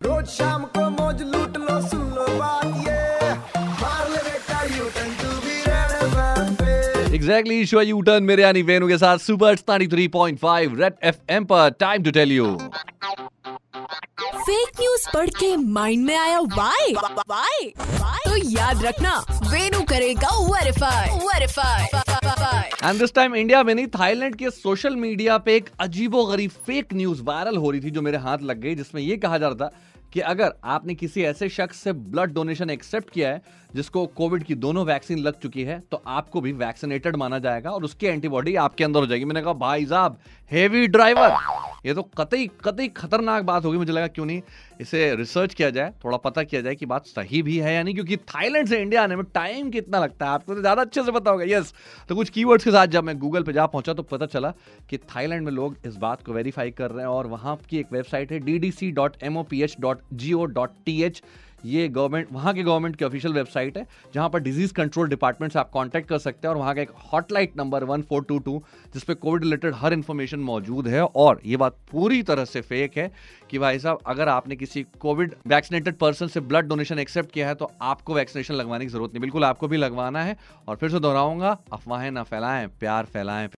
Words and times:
रोज 0.00 0.26
शाम 0.28 0.64
को 0.76 0.88
मौज 0.90 1.22
लूट 1.34 1.56
लो 1.56 1.80
सुन 1.88 2.04
लो 2.14 2.26
बात 2.38 2.64
ये। 2.86 3.32
मार 3.80 4.08
ले 4.10 4.22
बेटा 4.28 4.62
U 4.76 4.84
turn 4.96 5.10
to 5.22 5.30
be 5.46 5.56
Red 5.66 5.92
FM 6.04 7.14
exactly 7.14 7.64
show 7.72 7.80
U 7.82 8.00
turn 8.08 8.22
मेरे 8.30 8.42
यानी 8.42 8.62
वेनु 8.70 8.88
के 8.88 8.98
साथ 8.98 9.18
सुपर 9.26 9.56
93.5 9.70 10.78
रेड 10.80 10.94
एफएम 11.12 11.44
पर 11.52 11.70
time 11.80 12.02
to 12.02 12.10
tell 12.18 12.32
you 12.32 12.46
fake 14.46 14.80
news 14.80 15.06
पढ़ 15.14 15.30
के 15.40 15.54
माइंड 15.78 16.06
में 16.06 16.16
आया 16.16 16.38
वाई 16.56 16.92
वाई 16.94 17.68
तो 18.26 18.36
याद 18.50 18.84
रखना 18.84 19.14
वेनु 19.52 19.82
करेगा 19.92 20.30
verify 20.52 21.18
verify 21.26 21.86
and 22.84 22.98
this 23.00 23.12
time 23.14 23.34
India 23.36 23.62
में 23.62 23.74
नहीं 23.74 23.86
थाईलैंड 23.94 24.36
के 24.36 24.50
सोशल 24.50 24.94
मीडिया 24.96 25.36
पे 25.38 25.56
एक 25.56 25.68
अजीबो 25.80 26.24
गरीब 26.26 26.50
फेक 26.66 26.92
न्यूज़ 26.94 27.22
वायरल 27.22 27.56
हो 27.56 27.70
रही 27.70 27.80
थी 27.80 27.90
जो 27.90 28.02
मेरे 28.02 28.18
हाथ 28.18 28.38
लग 28.42 28.60
गई, 28.60 28.74
जिसमें 28.74 29.00
यह 29.02 29.16
कहा 29.16 29.38
जा 29.38 29.48
रहा 29.48 29.66
था 29.66 29.72
कि 30.12 30.20
अगर 30.22 30.52
आपने 30.66 30.94
किसी 30.94 31.22
ऐसे 31.24 31.48
शख्स 31.48 31.78
से 31.78 31.92
ब्लड 31.92 32.32
डोनेशन 32.34 32.70
एक्सेप्ट 32.70 33.10
किया 33.10 33.30
है, 33.30 33.42
जिसको 33.74 34.06
कोविड 34.08 34.44
की 34.44 34.54
दोनों 34.56 34.84
वैक्सीन 34.86 35.18
लग 35.18 35.38
चुकी 35.40 35.62
है 35.62 35.78
तो 35.90 36.02
आपको 36.08 36.40
भी 36.40 36.52
वैक्सीनेटेड 36.54 37.16
माना 37.16 37.38
जाएगा 37.38 37.70
और 37.70 37.84
उसकी 37.84 38.06
एंटीबॉडी 38.06 38.54
आपके 38.58 38.84
अंदर 38.84 39.00
हो 39.00 39.06
जाएगी। 39.06 39.24
मैंने 39.24 39.42
कहा, 39.42 39.52
भाई 39.54 39.86
साहब 39.86 40.18
हेवी 40.50 40.86
ड्राइवर 40.88 41.36
ये 41.86 41.92
तो 41.94 42.02
कतई 42.18 42.46
कतई 42.64 42.86
खतरनाक 42.88 43.42
बात 43.44 43.64
होगी। 43.64 43.78
मुझे 43.78 43.92
लगा, 43.92 44.06
क्यों 44.08 44.24
नहीं? 44.26 44.40
इसे 44.80 45.14
रिसर्च 45.16 45.54
किया 45.54 45.68
जाए, 45.70 45.92
थोड़ा 46.04 46.16
पता 46.18 46.42
किया 46.42 46.60
जाए 46.60 46.74
कि 46.74 46.86
बात 46.86 47.06
सही 47.06 47.40
भी 47.42 47.56
है 47.58 47.74
या 47.74 47.82
नहीं, 47.82 47.94
क्योंकि 47.94 48.16
थाईलैंड 48.16 48.68
से 48.68 48.80
इंडिया 48.80 49.02
आने 49.02 49.16
में 49.16 49.24
टाइम 49.34 49.70
कितना 49.70 49.98
लगता 49.98 50.26
है? 50.26 50.32
आपको 50.32 50.54
तो 50.54 50.60
ज़्यादा 50.60 50.82
अच्छे 50.82 51.02
से 51.02 51.12
पता 51.12 51.30
होगा। 51.30 51.44
यस 51.48 51.72
तो 52.08 52.14
कुछ 52.14 52.30
कीवर्ड्स 52.30 52.64
के 52.64 52.70
साथ 52.70 52.86
जब 52.88 53.04
मैं 53.04 53.18
गूगल 53.18 53.42
पे 53.42 53.52
जा 53.52 53.66
पहुँचा 53.66 53.94
तो 53.94 54.02
पता 54.04 54.26
चला 54.26 54.52
कि 54.90 54.98
थाईलैंड 55.14 55.44
में 55.44 55.52
लोग 55.52 55.76
इस 55.86 55.96
बात 55.96 56.22
को 56.22 56.32
वेरीफाई 56.32 56.70
कर 56.72 56.90
रहे 56.90 57.00
हैं 57.00 57.10
और 57.10 57.26
वहाँ 57.28 57.58
की 57.70 57.78
एक 57.78 57.92
वेबसाइट 57.92 58.32
है 58.32 58.38
D 58.40 58.58
D 58.58 58.70
C 58.72 58.90
dot 58.92 59.16
M 59.22 59.36
O 59.36 59.42
P 59.42 59.62
H 59.62 59.76
dot 59.80 59.99
G 60.14 60.32
O 60.32 60.44
dot 60.46 60.70
T 60.86 61.02
H 61.02 61.22
ये 61.64 61.88
गवर्नमेंट 61.88 62.28
वहाँ 62.32 62.52
के 62.54 62.62
गवर्नमेंट 62.62 62.94
की 62.96 63.04
ऑफिशियल 63.04 63.34
वेबसाइट 63.34 63.76
है, 63.78 63.86
जहाँ 64.14 64.28
पर 64.30 64.40
डिज़ीज़ 64.40 64.72
कंट्रोल 64.74 65.08
डिपार्टमेंट 65.08 65.52
से 65.52 65.58
आप 65.58 65.70
कांटेक्ट 65.74 66.08
कर 66.08 66.18
सकते 66.18 66.48
हैं 66.48 66.54
और 66.54 66.60
वहाँ 66.60 66.74
का 66.74 66.82
एक 66.82 66.90
hotline 67.12 67.48
number 67.56 67.84
one 67.84 68.02
four 68.02 68.22
two 68.24 68.38
two 68.38 68.62
जिसपे 68.94 69.14
कोविड 69.16 69.42
रिलेटेड 69.44 69.74
हर 69.76 69.92
इन्फॉर्मेशन 69.92 70.40
मौजूद 70.40 70.88
है। 70.88 71.02
और 71.02 71.40
ये 71.46 71.56
बात 71.56 71.76
पूरी 71.92 72.22
तरह 72.22 72.44
से 72.44 72.60
फेक 72.62 72.96
है 72.98 73.10
कि 73.50 73.58
भाई 73.58 73.78
साहब, 73.78 73.98
अगर 74.06 74.28
आपने 74.28 74.56
किसी 74.56 74.86
कोविड 75.00 75.34
वैक्सीनेटेड 75.46 75.98
पर्सन 75.98 76.26
से 76.28 76.40
ब्लड 76.42 76.68
डोनेशन 76.68 76.98
एक्सेप्ट 76.98 77.32
किया 77.32 77.48
है 77.48 77.54
तो 77.54 77.70
आपको 77.82 78.14
वैक्सीनेशन 78.14 78.54
लगवाने 78.54 78.84
की 78.84 78.90
ज़रूरत 78.90 79.12
नहीं। 79.12 79.20
बिल्कुल 79.20 79.44
आपको 79.44 79.68
भी 79.68 79.76
लगवाना 79.76 80.22
है 80.24 80.36
और 80.68 80.76
फिर 80.76 80.90
से 80.90 81.00
दोहराऊँगा, 81.00 81.56
अफवाहें 81.72 82.10
ना 82.10 82.22
फैलाएँ, 82.24 82.68
प्यार 82.70 83.04
फैलाएँ। 83.06 83.50